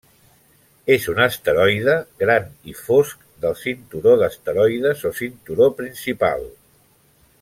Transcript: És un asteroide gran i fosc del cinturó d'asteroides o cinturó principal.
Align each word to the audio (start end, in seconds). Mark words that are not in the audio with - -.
És 0.93 1.03
un 1.11 1.19
asteroide 1.25 1.93
gran 2.23 2.49
i 2.73 2.75
fosc 2.79 3.27
del 3.45 3.55
cinturó 3.65 4.15
d'asteroides 4.23 5.05
o 5.11 5.13
cinturó 5.21 5.69
principal. 5.83 6.49